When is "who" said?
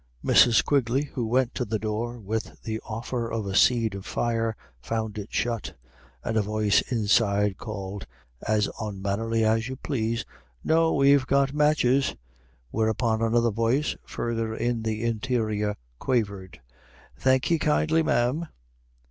1.13-1.27